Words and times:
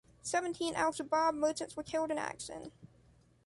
Seventeen 0.23 0.73
Al-Shabaab 0.73 1.35
militants 1.35 1.77
were 1.77 1.83
killed 1.83 2.09
in 2.09 2.17
action. 2.17 2.71